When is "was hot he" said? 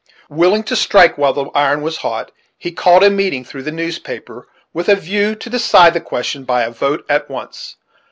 1.83-2.71